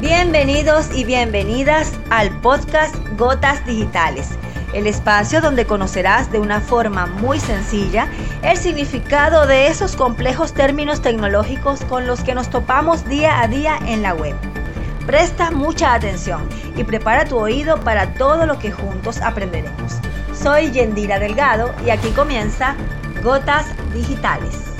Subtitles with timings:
[0.00, 4.28] Bienvenidos y bienvenidas al podcast Gotas Digitales,
[4.74, 8.06] el espacio donde conocerás de una forma muy sencilla
[8.42, 13.78] el significado de esos complejos términos tecnológicos con los que nos topamos día a día
[13.86, 14.36] en la web.
[15.06, 19.94] Presta mucha atención y prepara tu oído para todo lo que juntos aprenderemos.
[20.34, 22.76] Soy Yendira Delgado y aquí comienza
[23.22, 24.75] Gotas Digitales.